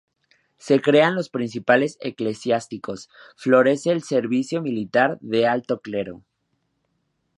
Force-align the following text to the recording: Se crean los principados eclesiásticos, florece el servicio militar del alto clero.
Se 0.57 0.81
crean 0.81 1.13
los 1.13 1.29
principados 1.29 1.99
eclesiásticos, 2.01 3.07
florece 3.35 3.91
el 3.91 4.01
servicio 4.01 4.59
militar 4.59 5.19
del 5.21 5.45
alto 5.45 5.79
clero. 5.79 6.23